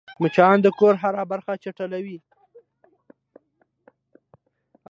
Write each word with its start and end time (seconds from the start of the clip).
مچان 0.21 0.57
د 0.63 0.67
کور 0.79 0.93
هره 1.03 1.23
برخه 1.31 1.53
چټلوي 1.63 2.17